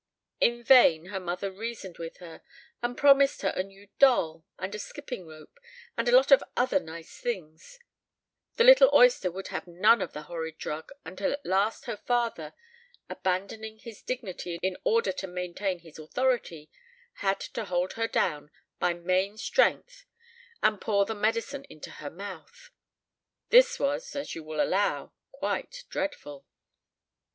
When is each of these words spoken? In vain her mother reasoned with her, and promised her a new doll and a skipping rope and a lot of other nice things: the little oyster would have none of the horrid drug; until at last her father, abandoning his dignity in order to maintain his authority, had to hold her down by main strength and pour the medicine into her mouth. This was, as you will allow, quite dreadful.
In 0.39 0.63
vain 0.63 1.05
her 1.13 1.19
mother 1.19 1.51
reasoned 1.51 1.99
with 1.99 2.17
her, 2.17 2.41
and 2.81 2.97
promised 2.97 3.43
her 3.43 3.53
a 3.55 3.61
new 3.61 3.87
doll 3.99 4.43
and 4.57 4.73
a 4.73 4.79
skipping 4.79 5.27
rope 5.27 5.59
and 5.95 6.09
a 6.09 6.15
lot 6.15 6.31
of 6.31 6.43
other 6.57 6.79
nice 6.79 7.19
things: 7.19 7.77
the 8.55 8.63
little 8.63 8.89
oyster 8.95 9.29
would 9.29 9.49
have 9.49 9.67
none 9.67 10.01
of 10.01 10.11
the 10.13 10.23
horrid 10.23 10.57
drug; 10.57 10.89
until 11.05 11.31
at 11.31 11.45
last 11.45 11.85
her 11.85 11.97
father, 11.97 12.55
abandoning 13.11 13.77
his 13.77 14.01
dignity 14.01 14.57
in 14.63 14.75
order 14.83 15.11
to 15.11 15.27
maintain 15.27 15.77
his 15.81 15.99
authority, 15.99 16.71
had 17.17 17.39
to 17.39 17.65
hold 17.65 17.93
her 17.93 18.07
down 18.07 18.49
by 18.79 18.95
main 18.95 19.37
strength 19.37 20.07
and 20.63 20.81
pour 20.81 21.05
the 21.05 21.13
medicine 21.13 21.63
into 21.69 21.91
her 21.91 22.09
mouth. 22.09 22.71
This 23.49 23.77
was, 23.79 24.15
as 24.15 24.33
you 24.33 24.43
will 24.43 24.63
allow, 24.63 25.13
quite 25.31 25.83
dreadful. 25.89 26.47